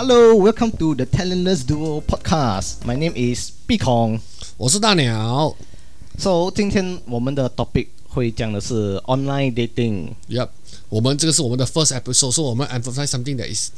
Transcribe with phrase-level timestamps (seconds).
[0.00, 2.84] Hello, welcome to the Talentless Duo podcast.
[2.84, 4.20] My name is 毕孔。
[4.56, 5.56] 我是大鸟。
[6.18, 10.14] So 今天我们的 topic 会讲的是 online dating。
[10.28, 10.48] Yep，
[10.88, 13.70] 我们这个是我们的 first episode，所以我们 emphasize something that is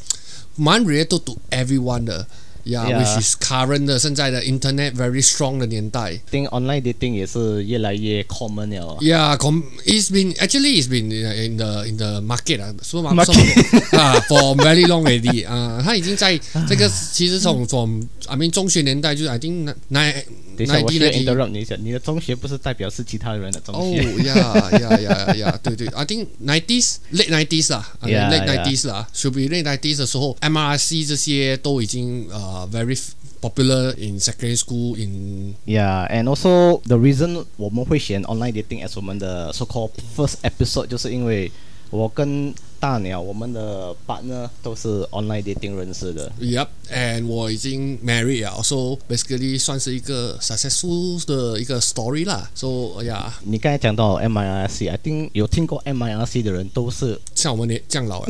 [0.57, 2.27] 蛮 related to everyone 的。
[2.66, 3.00] Yeah, Yeah.
[3.04, 6.20] which is current 的现在的 internet very strong 的年代。
[6.32, 8.98] think online dating 也是越来越 common 了啊。
[9.02, 14.86] Yeah, com- it's been actually it's been in the in the market 啊，是吗 Market 啊，for very
[14.88, 20.24] long already 啊，它已经在这个其实从 from I mean 中学年代就是 I think nine
[20.57, 21.77] 等一下，我需要 nineteen interrupt 你一下。
[21.81, 24.25] 你的中学不是代表是其他人的中哦学？
[24.25, 24.35] 呀
[24.73, 28.65] 呀呀呀，对对，I think nineties late nineties 啦 I mean, Yeah, late yeah.
[28.65, 32.99] nineties 啦，should be late nineties 的时候，MRC 这些都已经呃 very
[33.41, 39.53] popular in secondary school in Yeah, and also the reason 我们会选 online dating as 我们的
[39.53, 41.51] so called first episode，就是因为
[41.91, 42.53] 我跟
[42.84, 46.30] 大鸟我们的 partner 都是 online dating 认识的。
[46.42, 58.22] Yep，and 我已经 married 了，so basically 算是一个 successful 的一个 story 啦，so 呀、yeah,，你刚才讲到 MIRC，I think 有听过 MIRC 的人都是像我们年这样老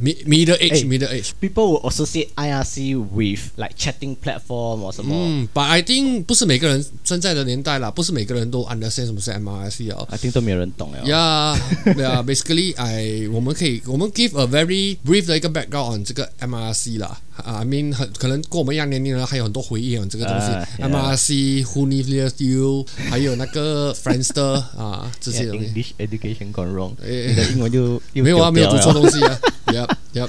[0.00, 1.30] middle age 哎 middle age。
[1.40, 5.12] people will associate IRC with like chatting platform 或什么。
[5.16, 10.06] 嗯，But I think 不是每个人现在的年代啦，不是每个人都 understand 什么是 MIRC 哦。
[10.12, 11.02] I think 都没有人懂了。
[11.04, 11.58] Yeah,
[11.96, 12.22] yeah.
[12.24, 17.18] Basically, I 我们可以我们 give a very brief 的一个 background on 这个 MRC 啦。
[17.36, 20.46] 啊，I mean 很可能跟我们一样年龄人还有很多回忆哦，这个东西。
[20.46, 25.66] 啊，yeah MRC, Who Needs You，还有那个 Friendster 啊，这些东西。
[25.66, 29.38] English education gone wrong，诶你的英文就又没有啊，没有读错东西啊。
[29.66, 30.28] Yep, yep.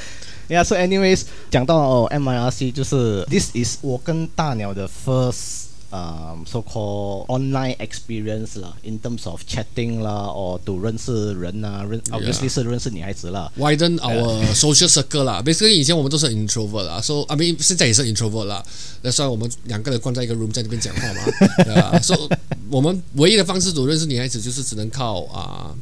[0.49, 5.68] Yeah, so anyways，讲到、哦 MIRC，就是 this is 我跟大鸟的 first。
[5.90, 13.50] um, so called online experience 啦，in terms of chatting 啦，or to 认识人啊，认 obviously 是认识女孩子啦。
[13.58, 15.40] widen our social circle 啦。
[15.44, 18.64] Basically，以前我们都是 introvert 啦，so I mean 现在也是 introvert 啦。
[19.02, 21.20] 那虽然我们两个人关在一个 room 在那边讲话嘛，
[21.64, 22.28] 对啊，所、以
[22.70, 25.72] 我们唯一的方式组认识女孩子就是只能靠啊、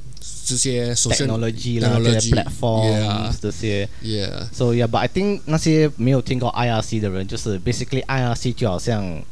[0.44, 3.88] 这些 social technology 啦，这些 technology platform 这些。
[4.02, 9.22] yeah yeah So yeah, but I think 那些没有听过 IRC 的人，就是 basically IRC 就好像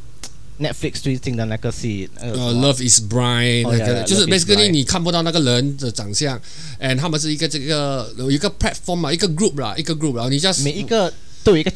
[0.60, 6.40] Netflix 最近的那个戏，那个呃、什么 Love is blind，、哦那个 yeah, yeah, 就是 basically 你看不到那个人的长相
[6.80, 11.12] ，and 他们是一个这个有一个 platform 嘛，一个 group 啦，一个 group，然后你 just 每一个
[11.46, 11.74] 都有一个以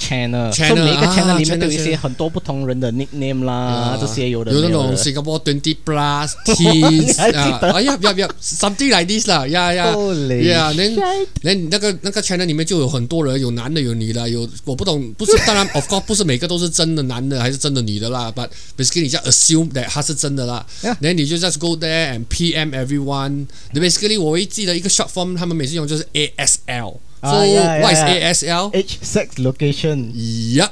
[0.74, 6.82] 每一个啊 channel 里面都有一些很多不同人的 nickname 啦，这些有的有那种没有的 Singapore twenty plus 记
[7.22, 10.90] 啊，得啊呀呀呀，something like this 啦，呀呀呀，那
[11.44, 22.18] 那那个那个 channel 里面就有很多人，有男的有女的，有我不懂，不是当然 of course 不是每个都是真的男的还是真的女的啦，but basically 你就 assume that 他是真的啦 Yeah，then 你就 just go there
[22.18, 23.46] and PM everyone。
[23.74, 26.96] basically 我会记得一个 short form，他们每次用就是 ASL。
[27.22, 30.12] 啊 So yeah, what is yeah, ASL？age sex location。
[30.14, 30.72] Yep。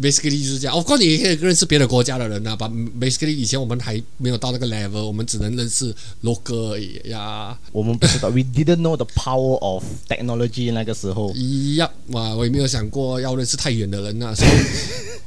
[0.00, 0.74] Basically 就是这样。
[0.74, 2.56] Of course，你也可以认识别的国家的人啊。
[2.56, 5.94] But basically，以前我们还没有到那个 level，我们只能认识
[6.24, 7.56] local 而已呀。
[7.70, 11.32] 我们不知道，we didn't know the power of technology 那个时候。
[11.76, 14.50] 呀，哇，我也没有想过要认识太远的人呐、所以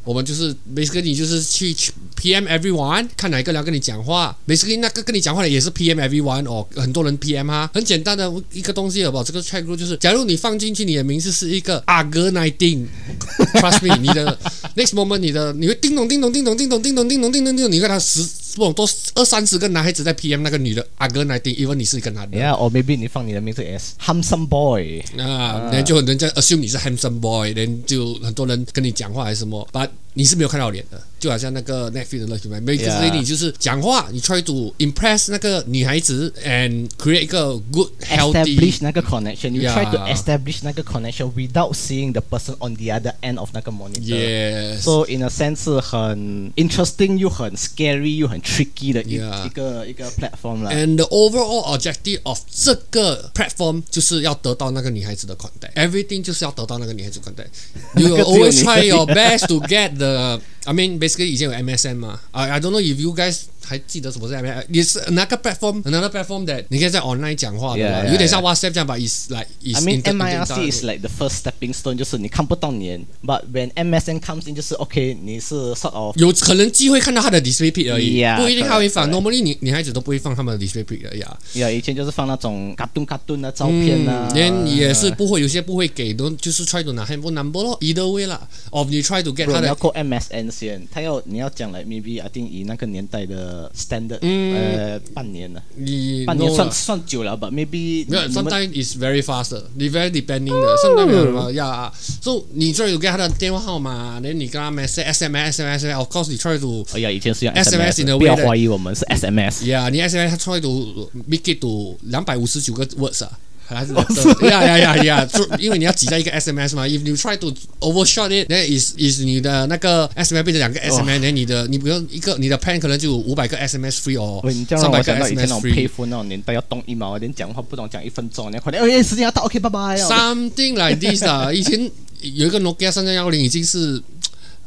[0.04, 1.74] 我们就是 basically 你就是去
[2.22, 4.38] PM everyone，看哪一个人要跟你讲话。
[4.48, 9.24] Basically 那个跟你讲话的也是 PM everyone 哦，很多人 PM 哈，很简单的一个东西好不好？
[9.24, 14.38] 这个 group 就是，假如你放进去你的名字是一个阿哥 nineteen，trust me，你的
[14.78, 18.22] next moment 你的你会叮咚叮咚叮咚叮咚叮咚叮咚叮咚叮咚，你看他十
[18.56, 22.38] 不懂多二三十个男孩子在 PM 那个女的阿哥 nineteen，even 你是一个男的。
[22.38, 25.02] Yeah，or maybe 你放你的名字 as handsome boy。
[25.18, 37.22] 啊，然后就人家 assume 你是 handsome boy，然就很多人跟你讲话还是什么，but 你是没有看到脸的，就好像那个 Netflix 的乐趣嘛，每个 Yeah 你就是讲话，你 try to impress 那个女孩子 and create
[37.22, 39.52] 一个 good healthy establish 那个 connection.
[39.52, 40.14] You try to Yeah.
[40.14, 44.02] establish 那个 connection without seeing the person on the other end of 那个 monitor.
[44.02, 49.46] yes，So in a sense 是很 interesting 又很 scary 又很 tricky 的一 Yeah.
[49.46, 50.72] 一个一个 platform 啦。
[50.72, 55.74] And the overall objective of 这个 platform 就是要得到那个女孩子的 contact。
[55.76, 57.48] Everything 就是要得到那个女孩子 contact。
[57.96, 60.41] You will always try your best to get the.
[60.65, 62.21] I mean, basically 以前有 MSN 嘛。
[62.33, 64.66] I I don't know if you guys 还记得什么是 MSN？
[64.70, 68.42] 也是哪个 platform another platform that 你可以在 online 讲话的 yeah, 有点像.
[68.42, 73.44] WhatsApp 这样吧？Is like is I mean inter- MIRC is inter- like the first stepping stone，就是你看不到脸，but
[73.54, 79.10] when MSN comes in，就是 OK，你是 sort of 有可能机会看到他的 display pic 而已 Yeah, 不一定他会放。
[79.12, 81.38] Normally 女女孩子都不会放他们的 display pic 的呀。
[81.54, 88.48] 呀，以前就是放那种 cartoon cartoon 的照片啊，连也是不会，有些不会给，都就是 try to 拿 handphone number 咯，either way 啦。
[88.72, 99.22] Of 你 try to get 他的不你要扣 MSN 先，他要你要讲来 maybe I think 以那个年代的的 standard，、嗯呃，半年了，你半年算算久了吧？Maybe 没有，sometimes is very
[99.22, 101.92] fast 的，你 very depending 的，sometimes 没有什么呀。
[102.22, 108.18] So 你 try to get 他的电话号码，然后你跟他 message SMS SMS SMS，of course 你 try to 哎呀，以前是用 SMS
[108.18, 109.64] 不要怀疑我们是 SMS。
[109.64, 113.32] yeah，你 SMS 他 try to make it to 两百五十九个 words 啊。
[113.76, 114.04] 还是哦
[114.50, 115.26] 呀呀呀呀！
[115.32, 122.80] 就因为你要挤在一个 SMS 嘛，if you try to overshot it，then is is 你的那个 SMS 变成两个 SMS，然后你的你不用一个你的 plan
[122.80, 124.42] 可能就五百个 SMS free 哦
[124.78, 125.74] 三百个 SMS 种 free。
[125.88, 129.98] payphone 那种年代，要动一毛，连讲话不懂讲一分钟，你快点，哎，时间要到，OK，拜拜。
[129.98, 131.80] Something like this 啊，以前
[132.22, 134.02] 有一个 Nokia 三三幺零已经是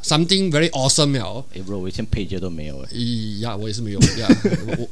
[0.04, 1.44] something very awesome 了。
[1.54, 2.88] 哎，bro，我以前 pager 都没有哎。
[2.92, 4.28] 咦呀，我也是没有呀。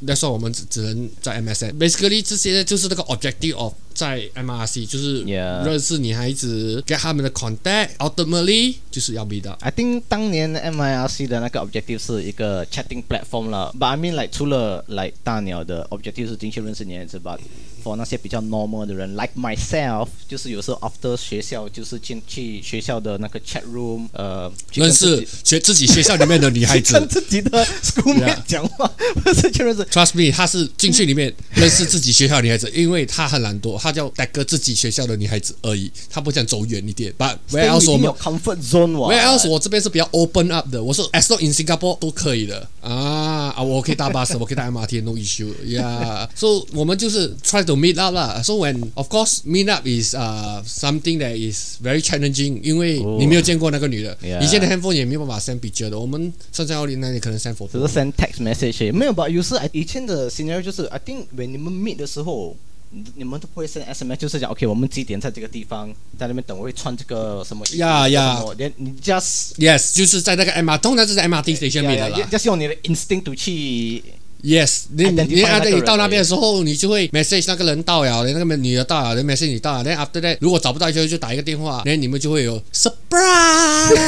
[0.01, 1.79] 那时候我们只只能在 MSN。
[1.79, 9.63] Basically，这些就是那个 objective of 在 MRC，就是认识女孩子，get 他们的 contact，ultimately 就是要 meet up。
[9.63, 15.87] I think 当年 MIRC 的那个 objective 是一个 chatting platform 了，but I mean like 除了 like 大鸟的
[15.91, 17.39] objective 是进去认识女孩子，but
[17.83, 27.09] for 那些比较 normal 的人，like myself，就是有时候 after 学校就是进去学校的那个 chat room，呃，认识学自己学校里面的女孩子 跟。
[27.09, 28.87] 自己的 schoolmate 讲话，
[29.25, 29.83] 不是去认识。
[29.85, 37.13] Trust me，他是进去里面认识自己学校的女孩子，因为他很懒惰，他叫带个自己学校的女孩子而已，他不想走远一点。
[37.19, 44.71] But where else 我们有 comfort zone，where else 我这边是比较 open up 的，我说 as long in Singapore 都可以的啊啊，我可以搭巴士，我可以搭
[44.71, 45.53] MRT，no issue。
[45.65, 48.43] Yeah，so 我们就是 try to meet up 啦。
[48.43, 55.61] So when of course meet up is uh something that is very challenging，因为哦你没有见过那个女的以前的 handphone 也没有办法 send
[55.61, 57.87] picture 的，我们三三幺零那里可能 send 只 photo。
[57.87, 59.29] 是 send text message 没有吧？
[59.29, 62.57] 有时以前的 scenario 就是 I think when 你们 meet 的时候，
[62.95, 68.43] 你你们都不会 send SMS，就是讲 OK，我们几点在这个地方，在那边等，我会穿这个什么衣服呀呀。
[68.59, 72.29] 连你 just Yes，就是在那个 MR，通常是在 MRT station meet 的啦。
[72.31, 74.03] just 用你的 instinct 去
[74.43, 84.03] Yes，你你啊，你到那边的时候，你就会 message 那个人到了，那个女的到了，然后 message 你到了，然后 after that 如果找不到就就打一个电话，然后你们就会有 surprise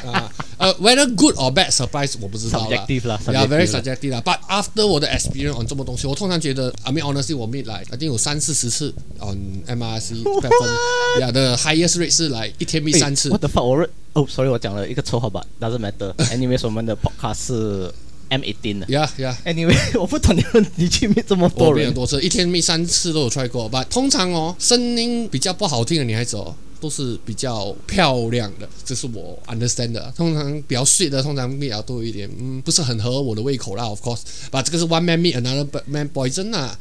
[0.08, 4.22] 啊，呃，whether good or bad surprise 我不知道啦 Subjective 啦 Yeah, very subjective 啦 subjective 啦。
[4.24, 11.20] But after 我的 experience on 这么东西，我通常觉得，I mean honestly，我 meet like I think 有三四十次 on MRC platform。
[11.20, 13.28] Yeah, the highest rate 是 like 一天 meet 三次。
[13.30, 13.88] What the fuck？
[14.14, 16.12] 哦，sorry，我讲了一个绰号吧，doesn't matter。
[16.32, 17.94] Anyways，我们的 podcast 是
[18.30, 18.86] M eighteen 的。
[18.86, 19.36] Yeah, yeah。
[19.44, 23.70] Anyway，我不懂你们你去 meet 这么我多人，没有多次，一天密三次都有 try 过。
[23.70, 30.12] but 通常哦，声音比较不好听的女孩子哦，都是比较漂亮的，这是我 understand 的。
[30.16, 33.84] 通常比较 sweet 的，通常啊都有一点，嗯，不是很合我的胃口啦。
[33.84, 34.20] Of course，
[34.50, 36.78] 把这个是 one man meet another man poison 啊，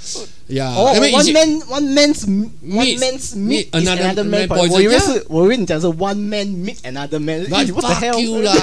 [0.47, 4.71] 呀、哦，one 因为以前 man one man's one Meet- man's meet another man poison。
[4.71, 7.45] 我以为 yeah 是，我以为你讲是 one man meet another man。
[7.47, 8.53] The fuck hell？you 啦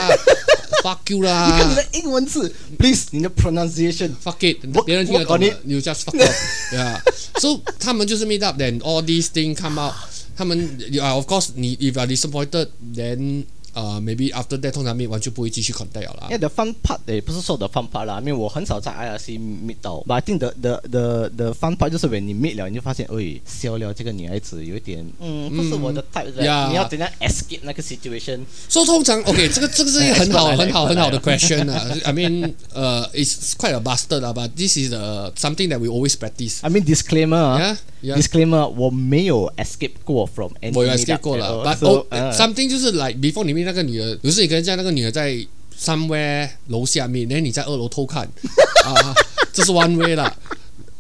[0.83, 4.11] ，fuck you 啦你看你啦的英文字，please，你的 pronunciation。
[4.23, 7.01] fuck it，我别人听得懂我的，you just fuck off，yeah。
[7.41, 9.95] So 他们就是 meet up，then all these things come out。
[10.36, 16.31] 他们啊，of course，你 if you are disappointed，then 呃、maybe after that 通常 meet 完就不会继续 contact 了啦因。
[16.31, 20.03] 为 the fun part 也不是说的 fun part 啦，因为我很少在 IRC meet 到。
[20.07, 26.43] But I think the the the the fun part 就是 when 你 meet 了，你就发现，哎，笑了这个女孩子有一点，嗯，不是我的 type 的。
[26.45, 28.41] Yeah 你要怎样 escape 那个 situation？
[28.69, 31.87] 所以通常 OK，这个这个是一个很好很好很好的 question 啊。
[32.05, 36.59] I mean，呃、uh,，it's quite a bastard 啦，but this is uh, something that we always practice。
[36.63, 37.59] I mean disclaimer 啊
[38.03, 38.21] Yeah, yeah.
[38.21, 43.45] disclaimer，我没有 escape 过 from any 我有 escape 过了 all，but So，oh, 呃 something 就是 like before
[43.45, 45.37] 你 meet 那个女的，有时你跟人家那个女的在
[45.79, 48.23] somewhere 楼下面，然后你在二楼偷看
[48.85, 49.15] 啊，
[49.53, 50.35] 这是 one way 啦。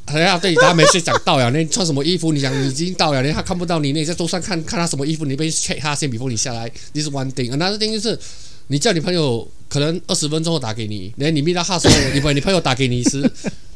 [0.07, 2.31] 哎呀对你他没事讲到呀，那 你穿什么衣服？
[2.33, 7.51] 你讲你已经到了，连他看不到你，那你在桌上看看他什么衣服，你被 check 他先，before 你下来，this one thing。
[7.51, 8.19] Another thing 就是
[8.69, 13.29] 你叫你朋友可能二十分钟后打给你，然后你 meet 到他时候，你朋你朋友打给你时，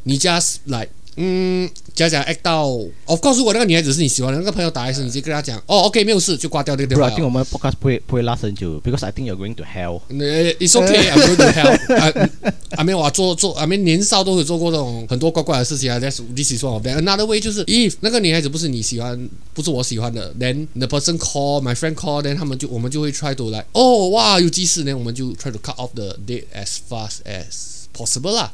[0.04, 0.90] 你 just like
[1.20, 2.68] 嗯，假假 act 到
[3.06, 7.24] ，of course，如果那个女孩子是你喜欢的，那个朋友打来时，你直接跟他讲，哦，OK，没有事，就挂掉那个电 Bro, 话 I think。
[7.24, 10.00] 我们 podcast 不会不会 last 很久，because I think you're going to hell。
[10.08, 12.52] 呃，It's okay, I'm going to hell 啊。
[12.76, 15.98] 啊，没有啊，做做啊，没年少都有做过这种很多怪怪的事情啊。
[15.98, 17.02] That's this is one of them.
[17.02, 23.50] Another way 就是 if 那个女孩子不是你喜欢，不是我喜欢的，then the person call my friend call, then 他们就我们就会 try to
[23.50, 28.52] like，哦，哇，有急事呢，我们就 try to cut off the date as fast as possible 啦。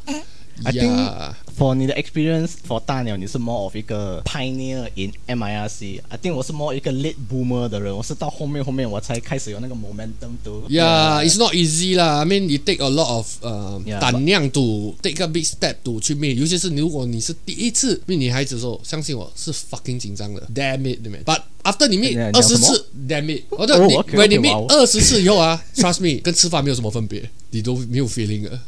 [0.63, 6.01] I think for 你的 experience for 大鸟，你是 more of 一个 pioneer in MIRC。
[6.09, 10.63] I think 我是 more 一个 late boomer 的人，我是到后面后面我才开始有那个 momentum to。
[10.69, 12.23] Yeah, it's not easy 啦。
[12.23, 18.01] I mean, you take a lot of 呃胆量 to take a big step to 去 meet，尤其是如果你是第一次
[18.07, 28.59] meet 女孩子的时候，相信我是 fucking 紧张的，damn it，？But after 你么二十次，damn it，我的哦你 OK，OK，when 你哇 meet 哦二十次以后啊，trust me，跟吃饭没有什么分别，你都没有 feeling 的。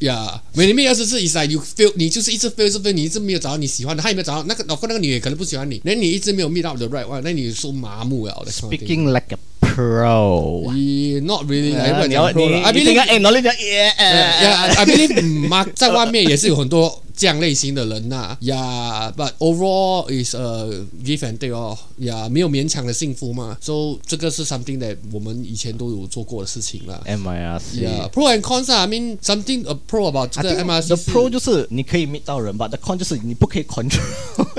[0.00, 8.52] 呀，每年面二十次以上，you feel 你就是一直 feel 一直 feel，你一直没有找到你喜欢的，他也没有找到那个，老公那个女也可能不喜欢你，那你一直没有 meet up the right one，那你说麻木了的。
[8.52, 9.38] Speaking like a
[9.78, 21.38] pro，not really，呃来你要你，I believe 该 acknowledge 耶，Yeah, I believe 妈在外面也是有很多这样类型的人呐、Yeah, but overall is a give and
[21.38, 21.78] take 哦。
[22.00, 23.56] Yeah，没有勉强的幸福嘛。
[23.60, 27.00] So 这个是 something that 我们以前都有做过的事情啦。
[27.06, 27.60] MIRC。
[27.74, 30.96] Yeah, pro and cons 啊，I mean something a pro about 这 I 个 think MRC the
[30.96, 34.00] 是 pro 就是你可以 meet 到人吧，the con 就是你不可以 control，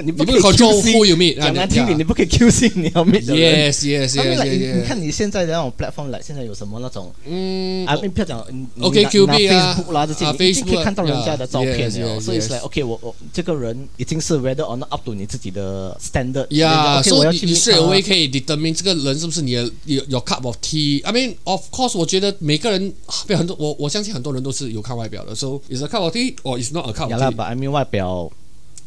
[0.02, 3.72] 你你不可以 control QC who you meet 啊讲难听点，你不可以 QC 你要 meet 的人。
[3.72, 14.38] Yes, yes, yes, 你 yes, 你看你现在的那种 platform，来现在有什么那种嗯啊，你不要讲你你 OkCupid 拿拿啊 Facebook 啦这些，啊你一定可以 Facebook，看到人家的照片 yeah, 了，所以是 like OK，我我这个人已经是
[14.38, 16.48] whether or not up to 你自己的 standard。
[16.48, 21.04] Yeah, 要 you you away 可以 determine 这个人是不是你的 your cup of tea.
[21.04, 22.94] I mean, of course，我觉得每个人
[23.28, 28.32] 被很多我我相信很多人都是有看外表的，so is a cup of tea or is not a cup of tea？，but I mean 外表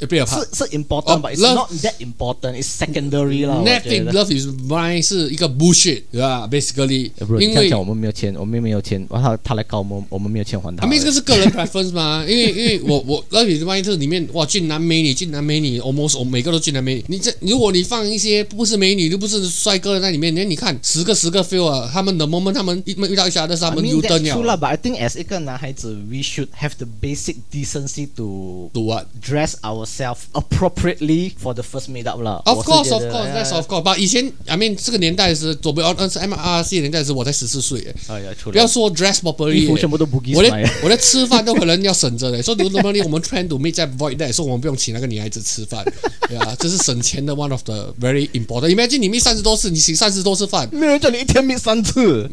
[0.08, 3.62] 是是 important，but it's not that important，it's secondary 啦。
[3.64, 4.10] Nothing。
[4.12, 10.82] love is blind 是一个 bullshit，对吧？Basically，因为我们没有钱，我们没有钱，然后他他来告我们，我们没有钱还他。
[10.82, 17.04] 他们这个是个人 preference 嘛，因为因为我我 love is blind 这里面哇俊男美女，俊男美女，almost 我每个都俊男美女。
[17.08, 24.58] 你这如果你放一些不是美女又不是帅哥在里面，那你看十个十个 feel 啊，他们的 moment 他们一遇到一下，但是他们 mean, U that's turn true 啦了。
[24.58, 29.06] but I think as 一个男孩子，we should have the basic decency to Do what?
[29.22, 29.91] dress ourselves
[30.32, 32.42] appropriately for the first meet up 啦。
[32.44, 33.82] Of course, of course, 哎 that's of course.
[33.82, 43.72] But 以前，I mean 这个年代是左边呃是 MRC 年代是我才十四岁，哎呀，不要说 dress properly，衣服全部都 Bugis 我买连我连吃饭都可能要省着嘞，所以 normally 我们 trying to meet
[43.72, 45.84] 在 void 所以我们不用请那个女孩子吃饭，
[46.28, 48.74] 对啊，这是省钱的 one of the very important。
[48.74, 52.30] Imagine 你 meet 三十多次，你请三十多次饭，没有人叫你一天 meet 三次。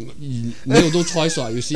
[0.63, 1.73] 没有都 choice 啊，有些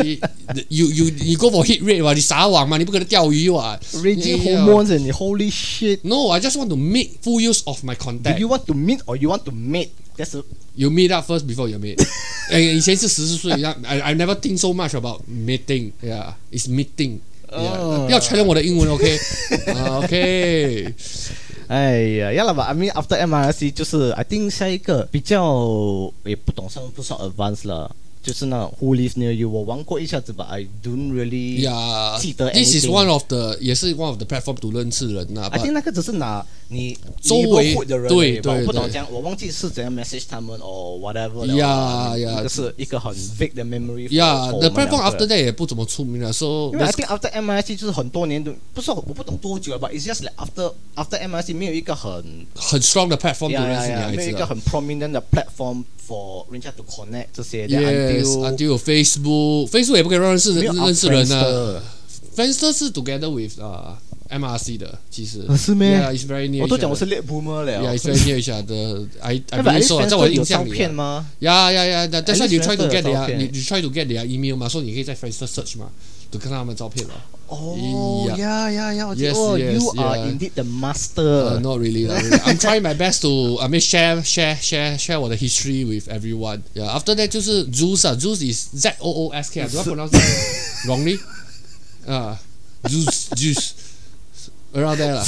[0.69, 3.79] you you 你 go for hit rate 嘛，你撒网嘛，你不可能钓鱼哇。
[3.95, 6.00] Raging hormones and holy shit.
[6.04, 8.38] No, I just want to make full use of my Do contact.
[8.38, 9.90] you want to meet or you want to mate?
[10.16, 10.42] That's a
[10.74, 11.98] You meet up first before you meet.
[12.50, 13.52] 哎，以前是十四岁，
[13.84, 15.92] I I never think so much about meeting.
[16.02, 17.18] Yeah, it's meeting.
[17.50, 17.76] Yeah.
[17.78, 19.18] 哦不要承认我的英文，OK？
[19.74, 20.94] 啊 OK。
[21.68, 22.64] 哎呀，要了吧？
[22.64, 31.11] I mean after MRC 就是 I think 下一个比较也不懂算不算 advanced 了， 就是那种 Who Lives Near You，我玩过一下子吧，I don't
[31.11, 35.49] really Yeah, 记得 this is one of the 也是 one of the platform to 认识人呐。
[35.51, 41.53] I think 那个只是拿你周围的人对对我不懂讲，我忘记是怎样 message 他们 or whatever 了。
[41.53, 42.37] Yeah, yeah.
[42.37, 47.75] 这个是一个很 vague 的 memory for the platform after that 也不怎么出名了，so 因为 I think after MIC
[47.77, 52.23] 就是很多年都不是我不懂多久了吧，It's just like after after MIC 没有一个很
[52.55, 54.29] 很 strong 的 platform to 识女呀呀，没有。
[54.29, 57.67] 一个很 prominent 的 platform for 人家 to connect 这些。
[58.19, 61.81] 有 Facebook，Facebook 也不可以认识认识人啊。
[62.35, 63.97] Friendster 是 together with 啊
[64.29, 66.01] MRC 的，其实啊是咩.
[66.61, 67.71] 我都讲我是 late boomer 了。
[67.79, 69.05] Yeah, it's very near each other。
[69.21, 70.03] I I believe so.
[70.07, 70.73] 在我的印象里啊。
[70.73, 72.07] 片吗？Yeah, yeah, yeah.
[72.09, 74.25] That, that's why least you try to get 有 their 照片你你 try to get their
[74.25, 75.91] email 嘛，所以你可以在 Friendster search 嘛，
[76.32, 77.14] 就看到他们照片了。
[77.48, 78.36] 哦 Yeah.
[78.38, 79.06] 呀呀呀！
[79.08, 80.30] 我记得 Yes, 哦 yes, You are yeah.
[80.30, 81.58] indeed the Uh, master。
[81.60, 82.38] not really, not really.
[82.44, 86.60] I'm trying my best to I mean share share share share 我的 history with everyone.
[86.74, 86.88] Yeah.
[86.94, 90.86] After that 就是 Zeus 啊，Zeus is Z O O S K 啊，do I pronounce that
[90.86, 91.18] wrongly?
[92.06, 92.38] 啊，
[92.84, 93.70] Zeus Zeus
[94.74, 95.24] around there 啦。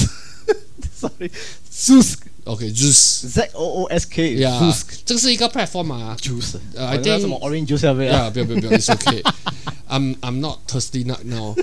[1.00, 1.31] Sorry,
[1.73, 3.27] Zeus OK Zeus。
[3.27, 6.15] Z O O S K Yeah， Zeus 这个是一个 platform 嘛。
[6.21, 6.57] juice。
[6.75, 7.95] 呃，I 好像 think- 什么 orange juice 啊？
[7.95, 9.23] 不要 Yeah，不要不要不要，It's okay.
[9.89, 11.56] I'm I'm not thirsty not now.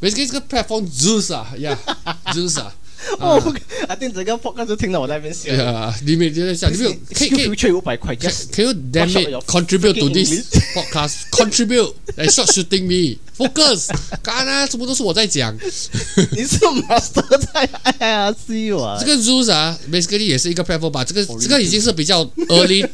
[0.00, 2.74] Basically 这个 platform Zeus 啊，Yeah，Zeus 啊。
[3.18, 3.40] 哦
[3.88, 5.50] ，I think 整个 podcast 就听到我在那边笑。
[5.50, 8.30] Yeah，你每天在想，你没有可以可以 future 五百块 can
[8.66, 11.30] you damn it contribute to this podcast?
[11.30, 13.16] Contribute and stop shooting me.
[13.38, 13.88] Focus.
[14.22, 15.56] 干啊，什么都是我在讲。
[15.56, 17.66] 你是 master 在
[17.98, 18.98] IRC 哇？
[19.00, 21.02] 这个 Zeus 啊，basically 也是一个 platform 吧。
[21.02, 22.86] 这个这个已经是比较 early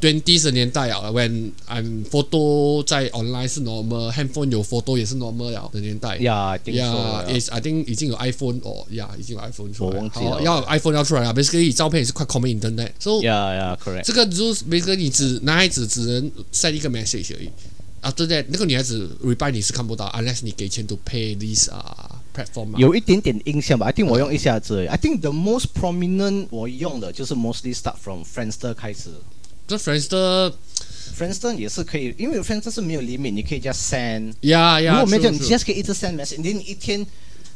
[0.00, 6.16] twenties 的年代啊，when I'm photo 在 online 是 normal，handphone 有 photo 也是 normal 了的年代。
[6.18, 6.84] 呀，听说
[7.26, 9.96] Yeah, is I think 已经有 iPhone 哦，Yeah，已经有 iPhone 出来。
[9.96, 12.90] 我忘记了好要 iPhone 要出来了，basically 照片也是快 common internet。
[12.98, 14.02] So yeah yeah correct。
[14.04, 17.50] 这个 Zeus basically 你只男孩子只能 send 一个 message 而已。
[18.02, 22.76] After that，那个女孩子 reply 你是看不到，unless 你给钱 to pay this 啊、platform。
[22.76, 29.08] 有一点点印象吧，I think 我用一下子，I think the most prominent 我用的就是 mostly start from Friendster 开始
[29.66, 37.04] 这 Friendster，Friendster 也是可以，因为 Friendster 是没有 limit，你可以 just send，呀呀，如果没有你 just 可以一直 send message，你你一天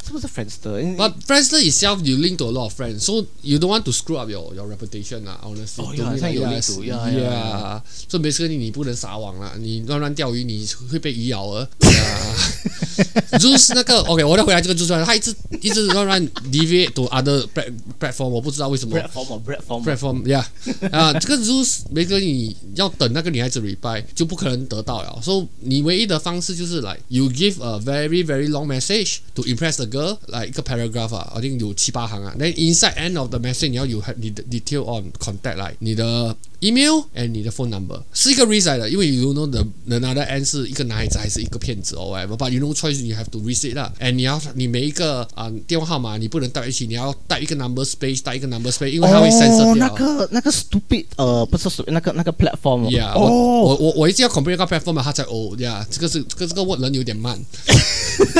[0.06, 0.80] 是不是 Friendster？
[0.80, 3.92] 因为 But Friendster itself, you link to a lot of friends, so you don't want to
[3.92, 5.40] screw up your your reputation 啦。
[5.44, 11.68] Honestly，哦 to 呀 me 好像有 like, 力 yes, 度呀呀呀 yeah，所以 basically 你不能撒网啦，你乱乱钓鱼，你会被鱼咬的。
[11.80, 18.96] Yeah 就是那个 OK， 我再回来这个就是他一直一直乱乱 deviate to other plat- platform，我不知道为什么。
[18.96, 20.46] platform 或 platform platform yeah
[20.92, 29.86] 啊，这个 rules 每个你要等那个女孩子 reply 就不可能得到了，所以你唯一的方式就是来 you give a very very long message to impress the
[29.91, 37.29] 整个来一个 paragraph 啊我定有七八行啊，then inside end of the message 你要有你的 detail on contact 来你的 email and
[37.29, 42.50] 你的 phone number 是一个 reset 的，因为 you know the the another end 是一个男孩子还是一个骗子 or whatever，but
[42.50, 49.87] you know choice you have to reset 啦，and 你要你每一个啊、电话号码你不能带一起，你要带一个 number space，带一个 number space，因为它会 censor 哦，掉。
[49.87, 57.38] 那个那个 stupid 呃，不是 stupid，那个那个 platform 哦 Yeah，我哦，我我我一直要 compare 个 platform，他才哦，Yeah，这个是这个这个 word 人有点慢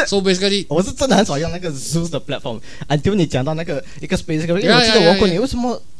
[0.07, 2.61] ，so basically 我是真的很少用那个 Zeus 的 platform。
[2.89, 5.81] until 你讲到那个一个 space，因为我记得我问你，为什么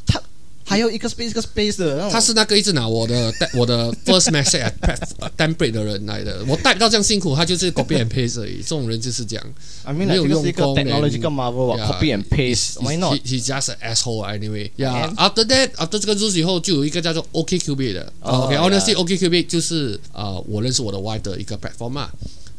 [0.70, 1.94] 还有一个 space 一个 space 的？
[1.96, 9.46] 那种他是那个一直拿我的我的 first message at plat- template 的人来的，我 type 到这样辛苦，他就是 copy and paste 而已，这种人就是这样。
[9.84, 12.74] I mean 没 like 有这个是一个用功 technological and- marvel 啊 Yeah, copy and paste。
[12.78, 13.14] he's- Why not？
[13.14, 14.70] He, he's just an asshole anyway.
[14.76, 15.08] Yeah.
[15.10, 18.12] And- After that, after 这个 rules 以后，就有一个叫做 OKQB 的。
[18.22, 22.10] 哦 OK, yeah honestly, OKQB 就是啊、呃我认识我的 wife 的一个 platform 嘛。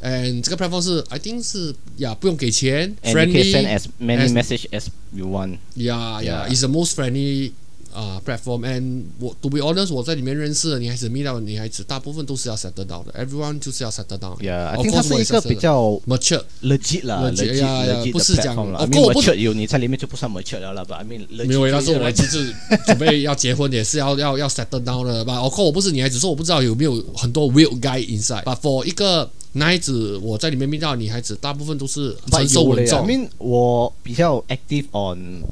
[0.02, 4.66] And 这个 platform 是 I think 是呀不用给钱 And you can，friendly send as many as- message
[4.72, 5.58] as you want。
[5.76, 6.50] Yeah, yeah, Yeah.
[6.50, 7.52] it's the most friendly
[7.93, 8.61] 啊、platform.
[8.67, 13.13] And 我 to be honest，我在里面认识的女孩子，meet 到的女孩子，大部分都是要 settle down 的。
[13.15, 14.37] Everyone 就是要 settle down。
[14.39, 16.43] Yeah，I think 它是一个比较 mature。
[16.63, 18.79] legit 啦 yeah, yeah，legit 不是讲 platform 啦。
[18.81, 22.55] 哦 I 可我 mean 不有你在里面就不算 mature 了啦，but I mean legit 没有，那就是我其实
[22.87, 25.43] 准备要结婚，也是要要要 settle down 的吧。
[25.43, 28.45] 我靠，我不是女孩子，说我不知道有没有很多 weird guy inside。
[28.45, 33.05] But for 一个男孩子，我在里面遇到的女孩子，大部分都是成熟稳重 I。
[33.07, 35.43] mean 我比较 active on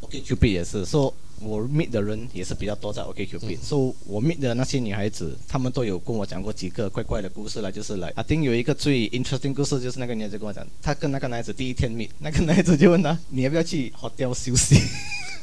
[0.00, 1.12] OkCupid 也是，so
[1.44, 14.80] 我 meet 的人也是比较多在 OkCupid，so、我 meet 的那些女孩子，她们都有跟我讲过几个怪怪的故事啦，就是来，I think 有一个最 interesting 故事，就是那个女孩子跟我讲，她跟那个男孩子第一天 meet，那个男孩子就问她，你要不要去 hotel 休息？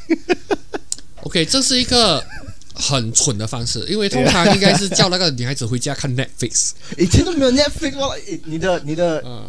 [1.24, 2.24] OK，这是一个
[2.74, 6.72] 很蠢的方式，因为通常应该是叫那个女孩子回家看 Netflix。
[6.98, 9.48] 以前都没有 Netflix 你的你的嗯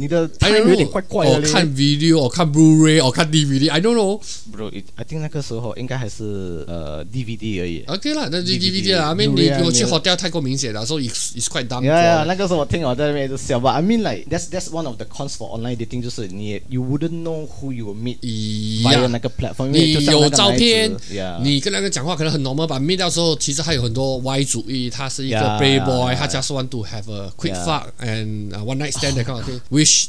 [0.00, 1.48] 你的 I time 有点怪怪的嘞。
[1.48, 4.20] 哦看 video，我看 Blu-ray，哦看 DVD，I don't know。
[4.52, 7.82] Bro，I think 那个时候应该还是呃 DVD 而已。
[7.88, 9.06] OK 啦，那就 DVD 啦。
[9.06, 11.82] I 啊你如果去 hotel 太过明显了，所以 it's it's quite dumb。
[11.84, 13.72] 呀呀，那个时候我听我在那边一直笑吧。
[13.72, 17.72] I mean like that's that's one of the cons for online dating，就是你 you wouldn't know who
[17.72, 20.94] you meet 一 via 样那个 platform，你有照片
[21.42, 28.78] 你跟那个讲话可能很 normal 吧，面到时候其实还有很多 Y 主义，他是一个 Yeah, playboy，他 just want to have a quick fuck and one
[28.78, 29.44] night stand that kind of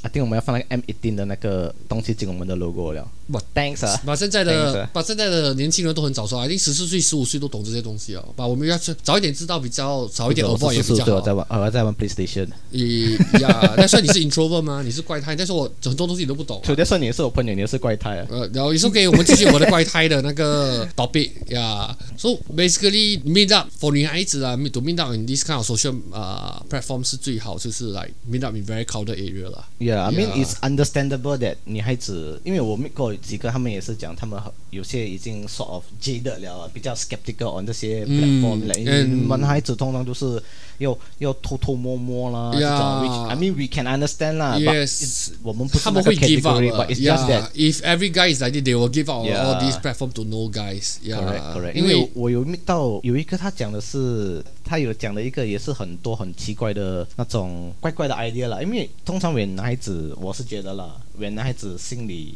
[0.04, 3.08] I think 我们要放那个 M 一定的那个东西进我们的 logo 了。
[3.32, 8.34] But Thanks 啊，把现在的把现在的年轻人都很早熟啊，一定十四岁、十五岁都懂这些东西哦。
[8.36, 11.06] 把我们要去早一点知道，比较早一点我 avoid 也比较好。
[11.06, 12.48] 对我在玩，呃我在玩 PlayStation。
[12.72, 14.82] 你呀，那所以你是 introvert 吗？
[14.84, 16.66] 你是怪胎，但是我很多东西你都不懂啊。
[16.66, 18.28] 所以说你也是我朋友，你也是怪胎啊。
[18.32, 21.96] 呃，然后也是给我们继续我们的怪胎的那个 topic 呀。
[22.18, 27.90] So basically meet up for 女孩子啊，meet to meet up in this kind of social 啊、platform 是最好，就是
[27.92, 29.69] like meet up in very crowded area 啦。
[29.78, 34.38] Yeah, I mean it's understandable that 女孩子，因为我 meet 过几个，他们也是讲，他们
[34.72, 38.78] 有些已经 sort of jaded 了，比较 skeptical on 这些嗯 platform 了。
[38.78, 40.42] 因为男孩子通常都是
[40.80, 42.60] 要要偷偷摸摸啦 Yeah.
[42.60, 45.02] 这种 which I mean we can understand 啦 but Yes.
[45.04, 48.90] it's- 我们不是他们会 up but it's just that if every guy is like that, they will
[48.90, 49.44] give out Yeah.
[49.46, 50.98] all these platform to no guys.
[51.04, 51.20] Yeah.
[51.20, 58.62] correct correct，因因为为我有到有一个他讲的是，他有讲的一个也是很多很奇怪的那种怪怪的 idea 啦。
[58.62, 62.36] 因为通常男孩子，我是觉得啦，when 男孩子心里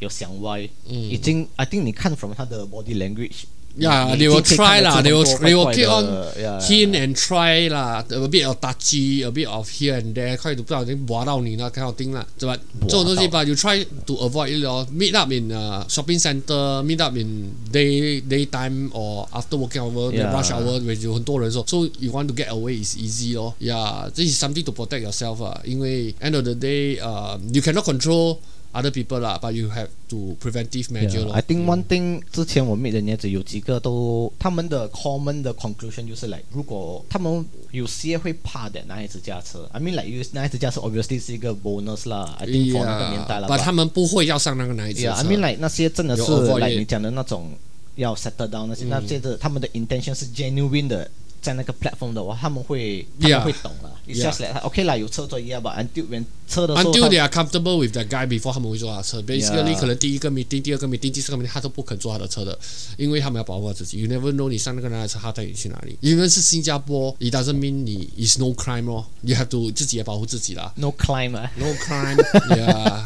[0.00, 3.44] 有想歪，嗯已经 I think 你看 from 他的 body language。
[3.79, 6.05] Yeah, 你 they will 已经可以 try 看得啦，出 they will 很多 they will 怪 keep 怪 on
[6.05, 7.07] 的，yeah, hint yeah.
[7.07, 12.11] and try 啦，a bit of touchy, a bit of here and there，快点不小心挖到你那 kind of thing
[12.11, 12.57] 啦，对吧？
[12.81, 14.85] 这种东西吧，you try to avoid it 咯。
[14.91, 20.33] Meet up in uh, shopping center, meet up in day daytime or after working hour, Yeah.
[20.33, 23.55] rush hour，when 有很多人的时候，so you want to get away is easy 咯。
[23.61, 28.39] Yeah, this is something to protect yourself 啊，因为 end of the day，呃、you cannot control
[28.76, 31.32] Other people 啦，but you have to preventive measure Yeah, 咯。
[31.32, 41.54] I think one thing 之前我 meet 的女孩子有几个都，他们的 common 的 conclusion 就是来，如果他们有些会怕的男孩子驾车，I mean like 有男孩子驾车 obviously 是一个
[41.54, 43.48] bonus 啦，I think for 那个年代啦。
[43.48, 47.50] but- 他们不会要上那个男孩子 I mean like 那些真的是有 avoid like 你讲的那种
[47.96, 51.10] 要 settle down 那些，嗯那些的他们的 intention 是 genuine 的，
[51.46, 53.36] 在那个 platform 的话，他们会他 Yeah.
[53.36, 53.92] 们会懂了。
[54.08, 60.28] It's just like OK 啦，有车做一样吧，until when 车的时候，Until they are comfortable with that guy before 他们会坐他的车，basically 可能第一个
[60.28, 62.58] meeting、第二个 meeting、第四个 meeting 他都不肯坐他的车的，
[62.96, 64.00] 因为他们要保护自己。
[64.00, 65.96] You never know 你上那个人的车，他带你去哪里？
[66.00, 70.72] 因为是新加坡，it doesn't mean 你 is no crime 哦，you have to 自己也保护自己啦。
[70.76, 73.04] no climb 啊 No crime，yeah。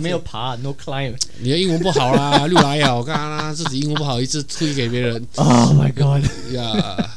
[0.00, 1.14] 没有爬，no climb。
[1.40, 2.94] 你的英文不好啦，又来呀！
[2.94, 7.10] 我看啦自己英文不好，一直推给别人 Oh my god, 呀。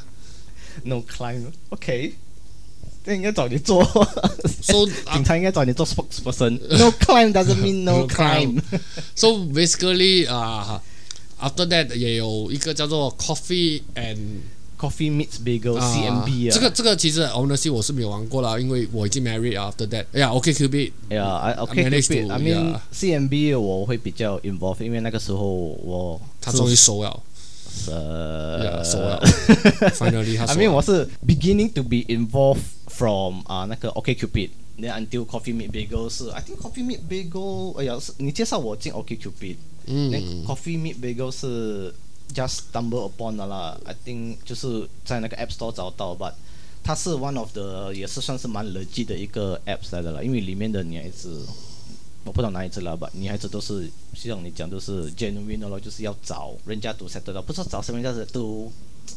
[0.84, 1.02] no。
[1.02, 2.16] climb，OK。
[3.04, 3.84] 这应该找你做
[4.62, 6.60] ，So 警察应该找你做 spokesperson。
[6.78, 8.80] No climb doesn't mean no No climb climb。
[9.16, 10.82] so basically 啊、
[11.42, 14.42] after that 也有一个叫做 coffee and
[14.82, 16.54] Coffee meets bagel 啊 CMB 啊。
[16.54, 20.06] 这个这个其实 honestly 我是没有玩过啦，因为我已经 married after that。
[20.14, 22.28] 哎呀，OK Q B 呀，I OK managed keep it.
[22.28, 22.80] to- I mean.
[22.94, 27.22] CMB 我会比较 involved，因为那个时候我他终于收了，
[27.88, 29.20] 呃收了
[29.96, 30.72] ，finally 他 I mean。
[30.72, 34.50] 我是 beginning to be involved from 啊、那个 OK Cupid。
[34.80, 41.94] then until Coffee Meet Bagel 是，I think Coffee Meet Bagel，哎呀，是你介绍我进 OK Cupid，那、嗯 Coffee Meet Bagel 是
[42.34, 46.34] just stumble upon 的啦，I think 就是在那个 App Store 找到，but
[46.84, 51.46] 它是 one of the 也是算是蛮垃圾的一个 apps 来的啦，因为里面的女孩子，
[52.24, 58.72] 我不知道哪里子啦吧，女孩子都是像你讲都是 genuine 的咯，就是要找人家 to settle 到，不是找什么样子读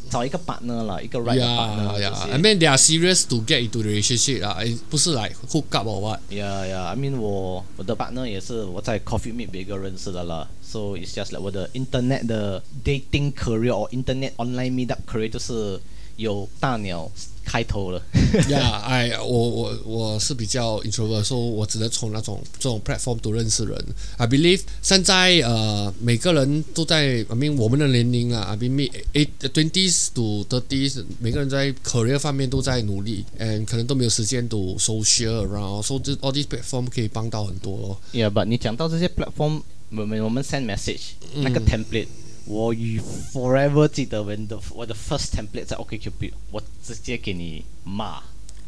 [0.10, 2.26] 找一个 partner 啦，一个 right 的 partner Yeah, 这 yeah.
[2.26, 4.58] 些 I mean they are serious to get into the relationship 啊，
[4.90, 6.20] 不是 like hook up or what。
[6.32, 6.84] Yeah, yeah.
[6.86, 10.48] I mean 我我的 partner 也是我在 Coffee Meet Bagel 认识的啦。
[10.64, 15.80] So it's just like 我的 internet 的 dating career or internet online meetup career 就是
[16.16, 17.10] 有大鸟
[17.45, 18.03] 开头了。
[18.49, 23.85] Yeah，哎，我我我是比较 introvert，所以我只能从那种这种 platform 都认识人。
[24.17, 36.13] I believe 现在呃每个人都在，I mean 我们的年龄啊，I mean eight twenties to thirties，每个人在 career 方面都在努力，and 可能都没有时间 to social around，所以这
[36.17, 38.01] all these platform 可以帮到很多咯。
[38.13, 42.09] Yeah, but 你讲到这些 platform，我们我们 send message、那个 template，
[42.47, 43.01] 我与
[43.33, 48.23] forever 记得 when the 我的 first template 在 OkCupid，我直接给你骂，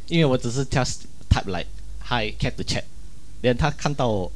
[0.09, 1.67] 因为我只是 just type like
[2.01, 2.85] hi cat to chat，
[3.43, 4.31] 连他看到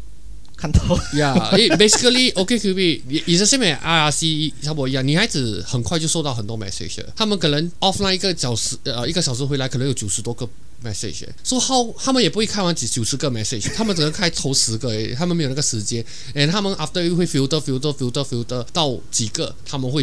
[0.57, 0.81] 看到
[1.15, 10.47] Yeah，basically OkCupid 也也是 same as IRC 差不多一样，女孩子很快就收到很多 message，他们可能 offline 一个小时呃一个小时回来，可能有九十多个
[10.85, 20.03] message，说好他们也不会开完几九十个 message，他们只能开头十个，他们没有那个时间，and 他们 after 会 filter filter filter filter 到几个他们会。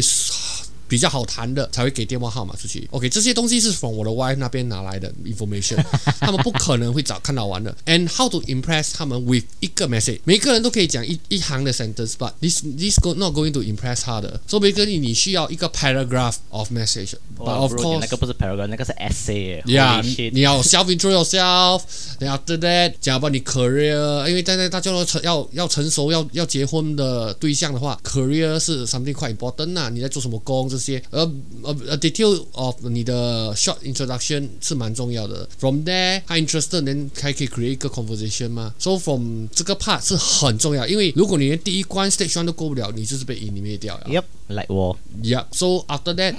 [0.88, 2.88] 比较好谈的才会给电话号码出去。
[2.90, 5.76] OK，这些东西是从我的 wife 那边拿来的 information，
[6.18, 7.76] 他们不可能会找看到完的。
[7.86, 14.02] And how to impress 他们 with 一个 message，每个人都可以讲一一行的 sentence，but this this go not going to impress
[14.02, 14.40] 他的。
[14.46, 19.62] 所以每个你你需要一个 paragraph of message，but of course 那个不是 paragraph，那个是 essay。
[19.64, 31.20] Yeah，你要 self intro yourself，then after that 讲 about 你 career，因为在在大家都成要要成熟要要结婚的对象的话，career 是 something quite important 呐、你在做什么工这些，呃
[31.62, 35.48] 呃呃 detail of 你的 short introduction 是蛮重要的。
[35.58, 38.74] From there，他 interested，then 还可以 create 一个 conversation 嘛。
[38.78, 44.06] So from 这个 part 是很重要，因为如果你连第一关 stage one 都过不了，你就是被 eliminate 掉了。
[44.08, 45.46] Yep，like 我 Yep.
[45.52, 46.36] So after that，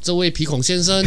[0.00, 1.04] 这位皮孔先生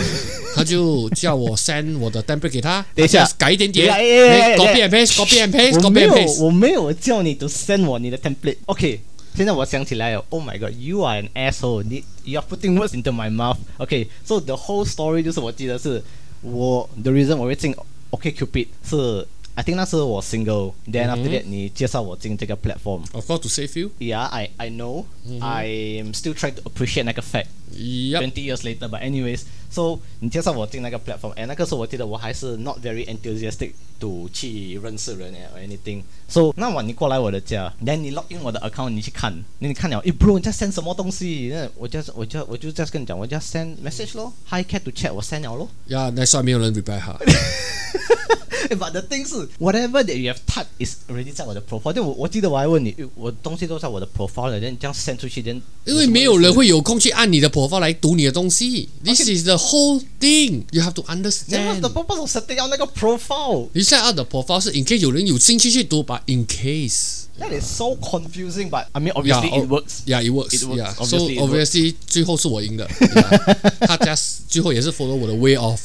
[0.55, 6.43] 他就叫我 send 我的 template 给他，等一下改一点点等一下哎哎哎，copy and paste，copy and 我 paste，copy 没 and 有 paste。
[6.43, 8.57] 我没有叫你 to send 我你的 template。
[8.67, 9.01] OK，
[9.34, 15.22] 现在我想起来了，Oh my God，you are an asshole，你 you are putting words into my mouth。OK，so the whole story
[15.22, 16.02] 就是我记得是
[16.42, 17.74] 我 the reason 我会进
[18.10, 23.02] OkCupid 是 I think 那时候我 single，then after that 你介绍我进这个 platform。
[23.12, 23.90] Of course to save you.
[23.98, 25.04] Yeah, I I know.
[25.26, 27.48] I'm still trying to appreciate 那个 fact.
[27.72, 28.20] Yep.
[28.20, 36.52] Twenty years later, but anyways, so 你介绍我进那个 platform，哎，那个时候我记得我还是 not very enthusiastic to 去认识人哎 or anything。So
[36.56, 41.50] 那晚你过来我的家，then 你 log in 我的 account，你去看，那你看了，诶 bro 你在 send 什么东西？
[41.52, 45.68] 那我就我就我就 just 跟你讲，我 just send message 咯，hi cat to chat，我 send 了咯。
[45.88, 47.18] Yeah, that's why 没有人 reply 他。
[48.70, 51.92] But the thing 是，whatever that you have typed is already 在我的 profile。
[51.92, 58.88] 但我我记得我还问你，诶我东西都在我的 profile 了，then 你这样 send 出去，then 因为没有人会有空去按你的 profile 来读你的东西。
[59.04, 60.64] This is the whole thing.
[60.70, 61.80] You have to Then what's understand.
[61.80, 63.68] the purpose of setting up 那个 profile？
[63.72, 67.24] 你 set up 的 profile 是 in case 有人有兴趣去读吧，in case。
[67.38, 70.02] That is so confusing, but I mean, obviously Yeah, it works.
[70.04, 70.52] Yeah, it works.
[70.52, 70.76] It works.
[70.76, 71.48] Yeah, so Obviously it works.
[71.48, 72.86] obviously 最后是我赢的。
[72.86, 73.86] Yeah.
[73.86, 75.80] 他 just 最后也是 follow 我的 way of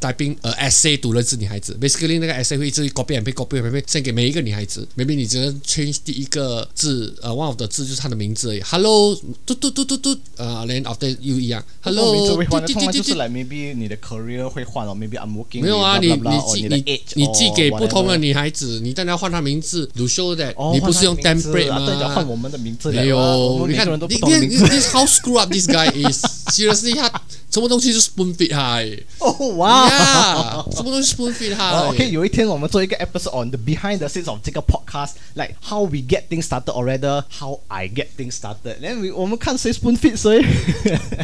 [0.00, 1.76] typing a essay to 认识女孩子。
[1.80, 4.86] Basically 那个 essay 会一直 copy and paste copy and paste send 给每一个女孩子。
[4.96, 8.62] maybe 你只能 change 第一个字，呃，one of the 字就是她的名字而已。
[8.62, 11.64] Hello，嘟嘟嘟嘟嘟，呃，then after you 一样。
[11.80, 22.28] Hello，名字会换的，嘟嘟嘟嘟通常就是来 maybe 你的 career 会换哦，maybe I'm working 没有啊，你你寄你你寄给不同的女孩子，你当然要换她名字，to show that 哦你不是用 template 啊对，要换？
[22.28, 24.66] 我们的名字没有，你看你你同名字。
[24.68, 27.09] this how screw up this guy is seriously 他
[27.51, 29.87] 什么东西是 spoon feed 他欸哦哇！
[29.89, 35.83] ，yeah，什么东西 spoon feed 他哦欸 OK，有一天我们做一个 episode on the behind the scenes of 这个 podcast，like how
[35.85, 40.17] we get things started or rather how I get things started。then we 我们看谁 spoon feed
[40.17, 40.43] 谁。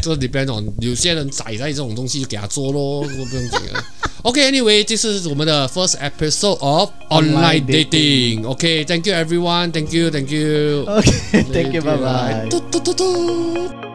[0.02, 3.84] 这 depend on 有些人宰在这种东西就给他做咯，我不用紧了。
[4.24, 10.84] OK，anyway，、这是我们的 first episode of online Online dating。OK，thank、you everyone，thank you，thank you。
[10.86, 12.46] OK，thank you，拜拜。
[12.50, 13.93] 嘟嘟嘟嘟。